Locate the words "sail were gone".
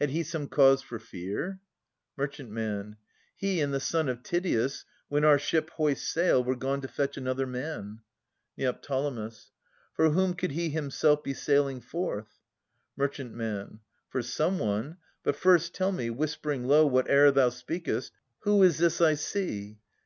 6.10-6.80